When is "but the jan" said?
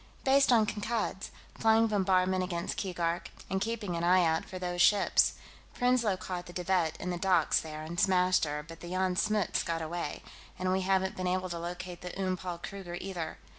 8.67-9.15